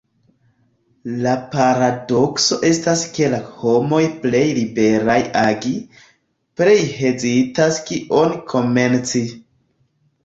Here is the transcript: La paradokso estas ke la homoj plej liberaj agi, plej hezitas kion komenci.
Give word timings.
La 1.25 1.33
paradokso 1.55 2.57
estas 2.69 3.03
ke 3.17 3.27
la 3.33 3.41
homoj 3.59 4.01
plej 4.23 4.43
liberaj 4.61 5.19
agi, 5.45 5.75
plej 6.63 6.77
hezitas 6.97 7.81
kion 7.91 8.37
komenci. 8.55 9.27